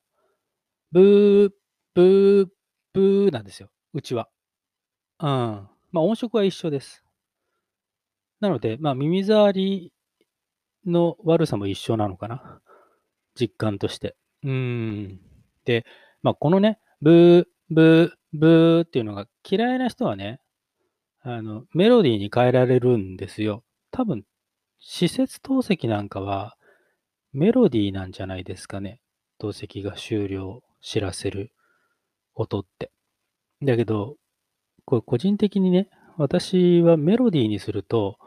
[0.92, 1.50] ブー、
[1.94, 2.46] ブー、
[2.92, 4.28] ブーなんですよ、うちは。
[5.20, 5.28] うん。
[5.92, 7.04] まあ、音色は一緒です。
[8.40, 9.92] なので、まあ、耳障り
[10.86, 12.60] の悪さも一緒なのかな？
[13.38, 14.16] 実感として。
[14.42, 15.20] うーん。
[15.64, 15.84] で、
[16.22, 20.40] まあ、このね、ブー、ブー、ブーっていうのが嫌いな人はね、
[21.22, 23.62] あの、メロディーに変えられるんですよ。
[23.90, 24.24] 多分、
[24.78, 26.56] 施設透析なんかは
[27.32, 29.00] メロディーなんじゃないですかね。
[29.38, 31.52] 透析が終了を知らせる
[32.34, 32.90] 音って。
[33.62, 34.16] だけど、
[34.86, 38.18] これ個人的にね、私はメロディーにすると、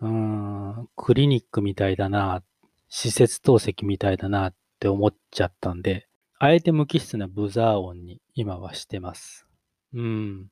[0.00, 2.42] うん、クリニックみたいだな、
[2.88, 6.08] 施設透析みたいだなって思っちゃったんで、
[6.38, 9.46] あえて無機質なブザー音に今はしてます。
[9.92, 10.46] うん。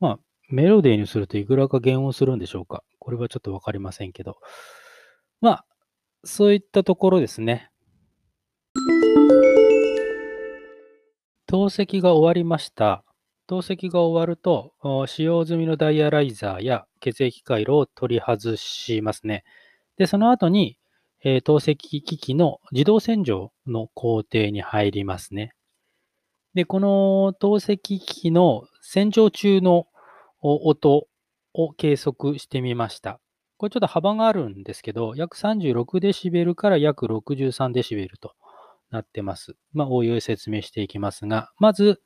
[0.00, 0.18] まあ、
[0.48, 2.82] メロディーにするといくらか減音するんでしょうか。
[2.98, 4.38] これはちょっとわかりませんけど。
[5.40, 5.64] まあ、
[6.24, 7.70] そういったところですね。
[11.46, 13.04] 透析が終わりました。
[13.52, 14.72] 透析が終わると、
[15.06, 19.44] 使用済みのダイアライザーや血液回路を取り外しますね。
[19.98, 20.78] で、その後に、
[21.22, 25.52] えー透析機器の自動洗浄の工程に入りますね。
[26.54, 29.86] で、この透析機器の洗浄中の
[30.40, 31.06] 音
[31.52, 33.20] を計測してみました。
[33.58, 38.32] これちょっと幅があるんですけど、約36デシベルから約63デシベルと
[38.90, 39.56] なってます。
[39.74, 42.00] まあ、おいおい説明していきますが、まず、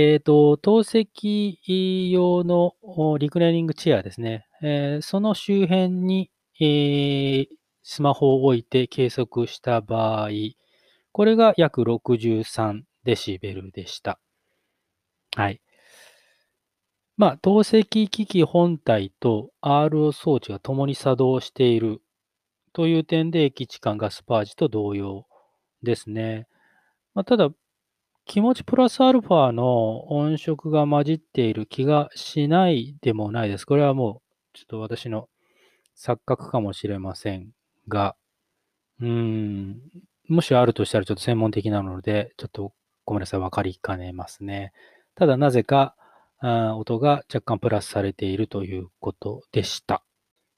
[0.00, 2.72] えっ、と、透析用の
[3.18, 4.46] リクライニングチェアですね。
[4.62, 6.30] えーその周辺に、
[6.60, 7.46] えー
[7.82, 10.28] スマホを置いて計測した場合、
[11.10, 14.20] これが約63デシベルでした。
[15.34, 15.60] はい。
[17.16, 22.02] まあ、透析機器本体と RO 装置が共に作動している
[22.72, 25.26] という点で、駅地間ガスパージと同様
[25.82, 26.46] ですね。
[27.14, 27.50] まあ、ただ、
[28.28, 33.64] 気持ちプラスアルファの音色が混じっている気がしないでもないです。
[33.64, 34.20] これはも
[34.54, 35.28] う、ちょっと私の
[35.98, 37.48] 錯覚かもしれません
[37.88, 38.16] が、
[39.00, 39.80] うん、
[40.28, 42.74] もしあるとしたらちょっと専門的なので、ちょっと
[43.06, 44.72] ごめんなさい、わかりかねますね。
[45.14, 45.96] ただ、なぜか、
[46.42, 50.04] 音が若干プラスされているということでした。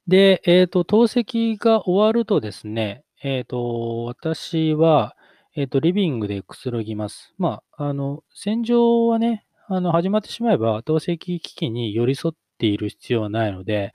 [0.08, 5.14] で、えっ、ー、と、透析が終わるとですね、えっ、ー、と、私は、
[5.56, 7.34] えっ、ー、と、リビングでくつろぎます。
[7.36, 13.92] まあ、あの、戦場はね、あの、始まってしまえば、透析機器に寄り添っている必要はないので、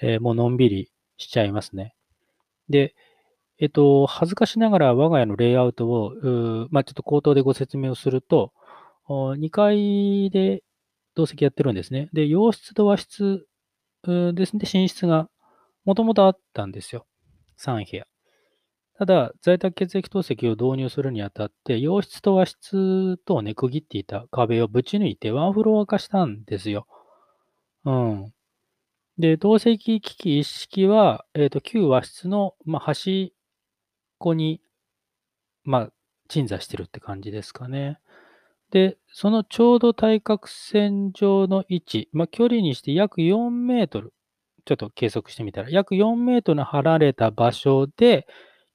[0.00, 1.94] えー、もうのんびりしちゃいますね。
[2.70, 2.94] で、
[3.58, 6.14] えっ、と、恥ずかしながら我が家のレイアウトを、
[6.70, 8.52] まあ、ちょっと口頭でご説明をすると、
[9.08, 10.62] 2階で
[11.14, 12.08] 同席やってるんですね。
[12.12, 13.46] で、洋室と和室
[14.04, 15.28] ですね、寝室が
[15.84, 17.06] もともとあったんですよ。
[17.58, 18.06] 3部屋。
[18.98, 26.88] ただ、在宅血液透析を導入するにあたって、洋室と和室とをね、区切っていた壁をぶち抜いてワンフロア化したんですよ。
[27.84, 28.32] うん。
[29.16, 33.36] で、透析機器一式は、えっ、ー、と、旧和室の、まあ、端っ
[34.18, 34.60] こに、
[35.62, 35.92] まあ、
[36.26, 38.00] 鎮座してるって感じですかね。
[38.72, 44.12] で、そのちょうど対角線上の位置、まあ、距離にして約4メートル、
[44.64, 48.26] ちょっと計測してみたら、約4メートル離れた場所で、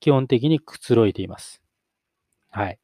[0.04, 1.62] 基本的にくつろいでいます。
[2.49, 2.78] はい。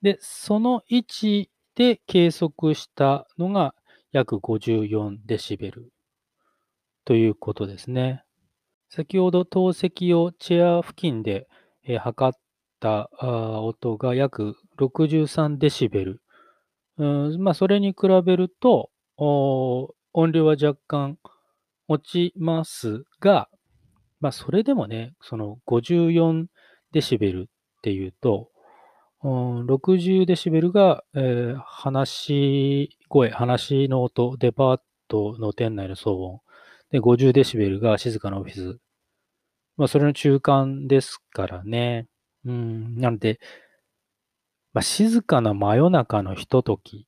[0.00, 3.74] で、その位置で計測したのが
[4.12, 5.90] 約54デシベル
[7.04, 8.22] ということですね。
[8.90, 11.48] 先ほど透析をチェア付近で、
[11.82, 12.38] え測っ
[12.78, 16.22] た音が約63デシベル。
[16.98, 21.18] うんまあ、それに比べると、音量は若干
[21.88, 23.48] 落ちますが、
[24.20, 26.46] まあ、それでもね、その54
[26.92, 27.44] デシベルっ
[27.82, 28.50] ていうと、
[29.22, 36.40] うん、60デシベルが、えー、話し声、話の音、デパートの店内の騒音。
[36.90, 38.78] で、50デシベルが静かなオフィス。
[39.76, 42.06] まあ、それの中間ですからね。
[42.44, 43.40] うん、なので、
[44.72, 47.02] まあ、静かな真夜中のひとときっ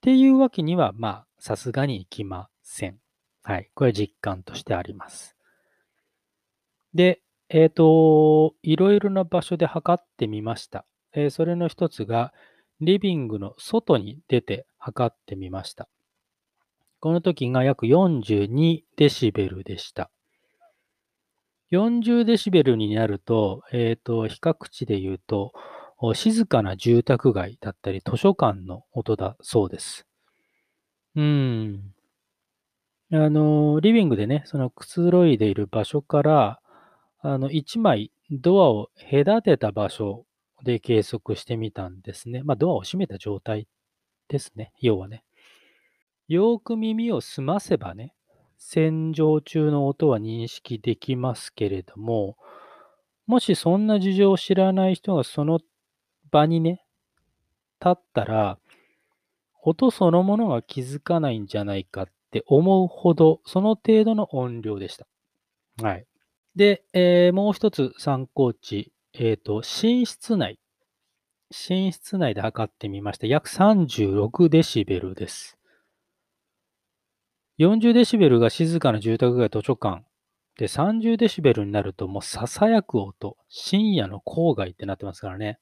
[0.00, 2.98] ていうわけには、まあ、さすがにいきません。
[3.42, 3.70] はい。
[3.74, 5.36] これは実感としてあります。
[6.94, 10.84] で、えっ、ー、と、いろいろな場所で測ってみました。
[11.12, 12.32] えー、それの一つが、
[12.80, 15.88] リビングの外に出て測ってみました。
[17.00, 20.10] この時が約42デシベルでした。
[21.72, 25.52] 40デシベルになると、えっ、ー、と、比較値で言うと、
[26.14, 30.06] 静かな住宅街だったり図書館の音だそうです。
[31.14, 31.94] うん。
[33.12, 36.60] あの、リビングでね、そのくつろいでいる場所から、
[37.22, 40.24] あの、1枚ドアを隔てた場所
[40.64, 42.42] で計測してみたんですね。
[42.42, 43.68] まあ、ドアを閉めた状態
[44.28, 44.72] ですね。
[44.80, 45.24] 要はね。
[46.28, 48.14] よーく耳を澄ませばね、
[48.56, 52.36] 洗浄中の音は認識できますけれども、
[53.26, 55.60] もしそんな事情を知らない人がその
[56.30, 56.84] 場にね、
[57.80, 58.58] 立ったら、
[59.62, 65.06] 音そのものが気づかないんじゃないかって思うほど、その程度の音量でした。
[65.82, 66.06] はい。
[66.56, 70.58] で、えー、もう一つ参考値、えっ、ー、と、寝室内。
[71.50, 73.26] 寝室内で測ってみました。
[73.26, 75.58] 約36デシベルです。
[77.58, 80.04] 40デシベルが静かな住宅街図書館。
[80.56, 83.36] で、30デシベルになるともう囁く音。
[83.48, 85.58] 深夜の郊外ってなってますからね。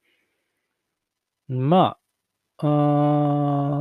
[1.49, 1.97] ま
[2.59, 2.67] あ、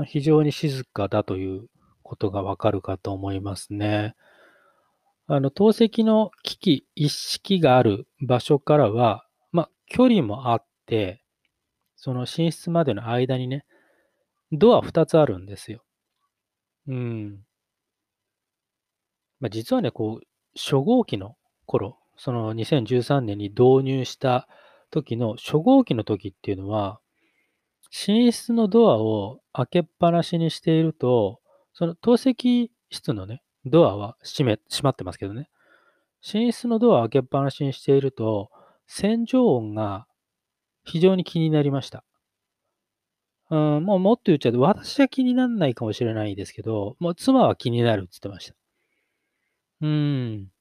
[0.02, 1.68] あ非常に静かだという
[2.04, 4.16] ことがわかるかと思いますね。
[5.28, 11.22] あの、透析の機器一式がある場所からは、まあ、距離もあって、
[11.98, 13.66] その寝室までの間にね、
[14.54, 15.84] ドア2つあるんですよ。
[16.88, 17.40] うん。
[19.42, 24.48] まあ、実はね、こう、初号機の頃、その2013年に導入した
[24.92, 27.02] 時の初号機の時っていうのは、
[28.08, 31.42] 寝室のドアを開けっぱなしにしていると、
[31.74, 35.50] その透析室のね、ドアは閉め、閉まってますけどね。
[36.34, 38.50] 寝室のドアを開けっぱなしにしていると、
[38.88, 40.08] 洗浄音が
[40.84, 42.04] 非常に気になりました。
[43.50, 48.56] うん、もうもっと言っちゃうと、私は気にならないかもしれないですけど、もう妻は気になるって言ってました。
[49.82, 50.52] うん。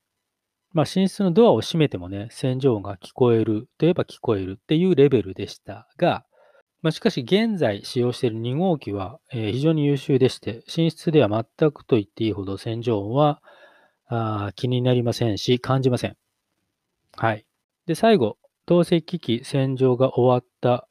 [0.73, 6.27] まあ、寝室のドアを閉めてもね、洗浄音が聞こえるといえば聞こえるっていうレベルでしたが、
[6.87, 13.43] まあ、しかし現在使用している2号機は、えー非常に優秀でして、寝室では全くと言っていいほど洗浄音は
[14.07, 16.17] あ気になりませんし、感じません。
[17.17, 17.45] はい。
[17.87, 20.87] で、最後、透析機器洗浄が終わった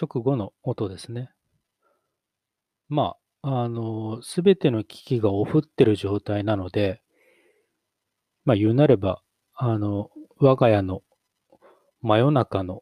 [0.00, 1.28] 直後の音ですね。
[2.88, 7.02] まあ、あの、すべての機器がオフってる状態なので、
[8.44, 9.22] まあ言うなれば、
[9.54, 11.02] あの、我が家の
[12.00, 12.80] 真夜中の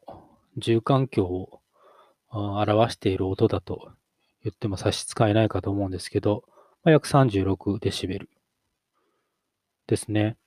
[0.59, 1.62] 住環境を
[2.39, 3.91] 表している音だと
[4.43, 6.43] 言っても差し支えないかと思うんですけど、
[6.83, 8.29] まあ、約36デシベル
[9.87, 10.37] ですね。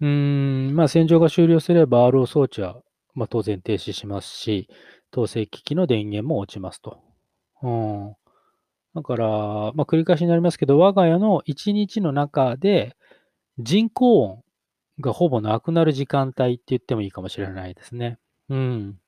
[0.00, 2.80] うーん、まあ洗浄が終了すれば RO 装置は、
[3.14, 4.68] まあ、当然停止しますし、
[5.12, 7.00] 統制機器の電源も落ちますと。
[7.62, 8.14] うん。
[8.94, 9.26] だから、
[9.74, 12.96] まあ繰り返しになりますけど、我が家の1日の中で
[13.58, 14.42] 人工音
[15.00, 18.18] がほぼなくなる時間帯って言ってもいいかもしれないですね。
[18.48, 18.98] うん。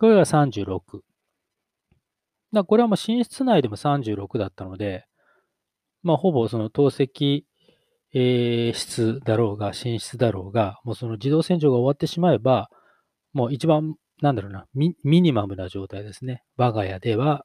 [0.00, 1.02] これが36。
[2.54, 5.04] だこれはもう寝室内でも36だったので、
[6.02, 7.42] まあほぼその透析、
[8.14, 12.70] えー室だろうが、寝室だろうが、もうその自動洗浄が終わってしまえば、
[13.34, 16.44] もう一番、なんだろうな、ミミニマムな状態ですね。
[16.56, 17.44] 我が家では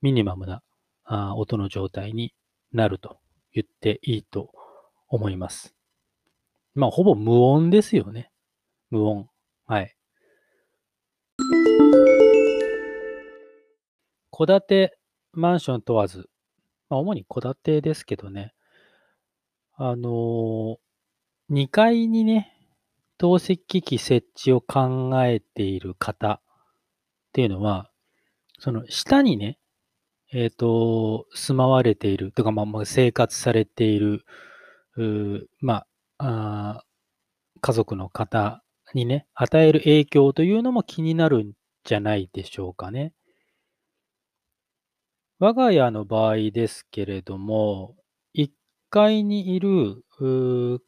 [0.00, 0.62] ミニマムな
[1.04, 2.32] あ音の状態に
[2.72, 3.18] なると
[3.52, 4.50] 言っていいと
[5.08, 5.74] 思います。
[6.74, 8.30] まあほぼ無音ですよね。
[8.90, 9.28] 無音。
[9.66, 9.95] はい。
[14.38, 14.98] 戸建て
[15.32, 16.28] マンション問わず、
[16.90, 18.52] まあ、主に戸建てですけどね、
[19.76, 20.76] あのー、
[21.50, 22.52] 2階にね、
[23.18, 26.40] 透析機器設置を考えている方っ
[27.32, 27.90] ていうのは、
[28.58, 29.58] その下にね、
[30.32, 34.24] えっ、と、住まわれている、とか、まあ、生活されている、
[35.60, 35.86] ま
[36.18, 36.84] あ、あ
[37.60, 38.62] 家族の方
[38.94, 41.52] にね、与える影響というのも気になるん
[41.86, 43.14] じゃないでしょうかね。
[45.38, 47.96] 我が家の場合ですけれども、
[48.34, 48.50] 1
[48.90, 50.04] 階にいる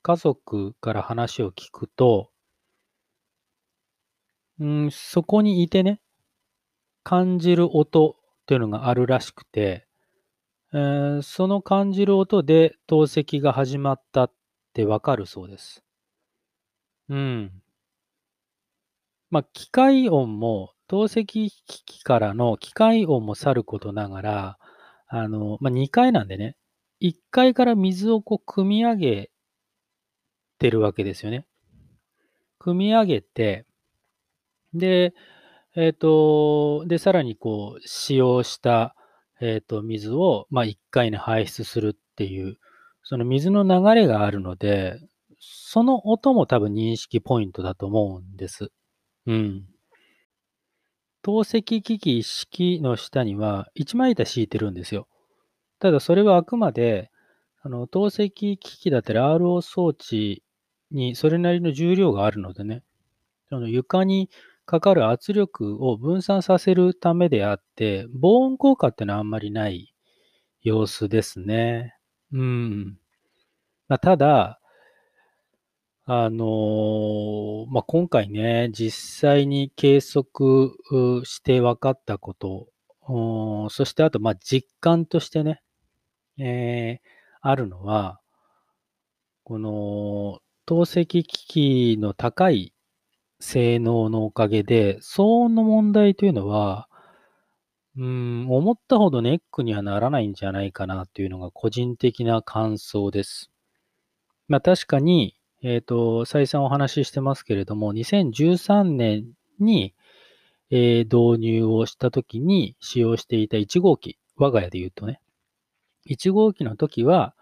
[0.02, 2.30] 家族から話を聞くと、
[4.60, 6.00] うん、そこにいてね、
[7.02, 8.14] 感じる音っ
[8.46, 9.88] ていうのがあるらしくて、
[10.72, 14.32] えーその感じる音で透析が始まったっ
[14.74, 15.84] てわかるそうです。
[17.08, 17.62] うん。
[19.30, 24.58] まあ、機械音も、透析機器からの機械音もさることながら、
[25.06, 26.56] あの、まあ、2階なんでね、
[27.00, 29.30] 1階から水をこう、汲み上げ
[30.58, 31.46] てるわけですよね。
[32.58, 33.66] 汲み上げて、
[34.74, 35.14] で、
[35.76, 38.96] えっ、と、で、さらにこう、使用した、
[39.40, 42.58] えっ、と、水を、まあ、1階に排出するっていう、
[43.02, 44.98] その水の流れがあるので、
[45.38, 48.72] その音も多分認識ポイントだと思うんです。
[49.26, 49.66] うん。
[51.22, 55.08] 透析機器一式の下には一枚板敷いてるんですよ。
[55.80, 57.10] ただそれはあくまで、
[57.62, 60.42] あの、透析機器だったり RO 装置
[60.90, 62.82] にそれなりの重量があるのでね、
[63.50, 64.30] その床に
[64.66, 69.94] かかる圧力を分散させるためであって、防音効果ってのはあんまりない
[70.62, 71.96] 様子ですね。
[72.32, 72.98] うん。
[73.88, 74.57] まあ、ただ、
[76.10, 80.72] あのーまあ、今回ね、実際に計測
[81.26, 82.68] して分かったこと、
[83.68, 85.60] そしてあと、ま、実感としてね、
[86.38, 87.08] えー
[87.40, 88.20] あるのは、
[89.44, 92.72] この透析機器の高い
[93.38, 96.88] 性能のおかげで、騒音の問題というのは、
[97.96, 103.50] うん、思ったほどネックにはならないんじゃないかなというのが個人的な感想です。
[104.48, 109.26] まあ確かに、えっ、と、再三お話ししてますけれども、2013年
[109.58, 109.94] に、
[110.70, 115.20] えー導入をしたときに使用していた1号機、我が家で言うとね、
[116.08, 117.34] 1号機の時は、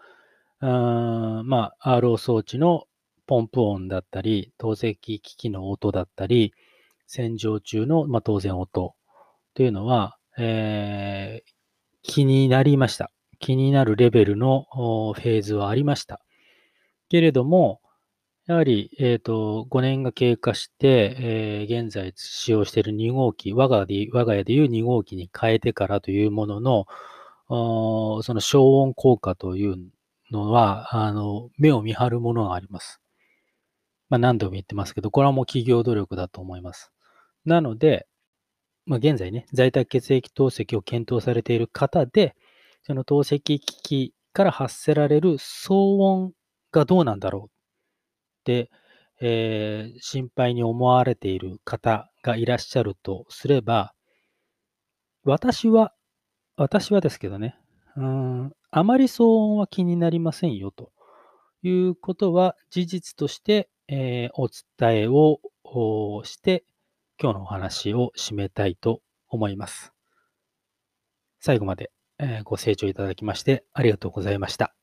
[0.61, 2.85] うーまあ、RO 装置の
[3.27, 6.53] ポンプ音だったり、透析機器の音だったり、
[7.05, 8.95] 洗浄中の、まあ、当然音
[9.53, 11.57] というのは、えー
[12.07, 13.11] 気になりました。
[13.39, 16.21] 気になるレベルのフェーズはありました。
[17.09, 17.81] けれども、
[18.47, 26.85] やはり、えっ、と、5年が経過して、えー現在使用している2号機、我が我が家でいう2号機に変えてからというものの、
[27.49, 29.75] その消音効果という
[30.31, 33.01] のは、あの、目を見張るものがあります。
[34.09, 36.91] まあ何度も言ってますけど、これはもう企業努力だと思います。
[37.43, 38.07] なので、
[38.85, 42.33] まあ現在ね、在宅血液透析を検討されている方で、
[42.83, 46.31] その透析機器から発せられる騒音
[46.71, 47.56] がどうなんだろう、
[49.19, 53.93] えー、心配に思われている方がいらっしゃるとすれば、
[55.23, 55.93] 私は、
[56.55, 57.57] 私はですけどね、
[57.95, 60.91] うん、あまり騒音は気になりませんよと
[61.63, 65.39] いうことは事実として、えー、お伝えを
[66.23, 66.63] して、
[67.19, 69.91] 今日のお話を締めたいと思います。
[71.39, 74.76] 最後まで、えー、ご清聴いただきましてありがとうございました。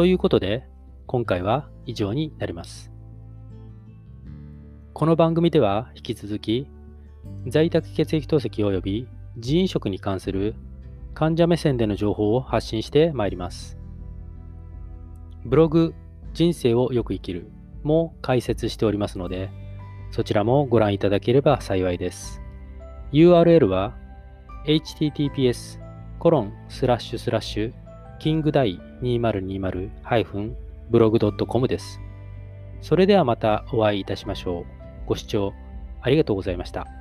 [0.00, 0.66] ということで、
[1.06, 2.90] 今回は以上になります。
[4.94, 6.66] この番組では引き続き、
[7.46, 10.54] 在宅血液透析及び人員食に関する
[11.12, 13.76] 患者目線での情報を発信してまいります。
[15.44, 15.92] ブログ、
[16.32, 17.50] 人生をよく生きる
[17.82, 19.50] も解説しておりますので、
[20.12, 22.40] そちらもご覧いただければ幸いです。
[23.12, 23.98] URL は
[24.64, 25.78] https
[28.20, 32.00] コロンスラッシュスラッシュキングダイ 2020-blog.com です。
[32.82, 34.64] それではまたお会いいたしましょう。
[35.06, 35.54] ご視聴
[36.02, 36.99] ありがとうございました。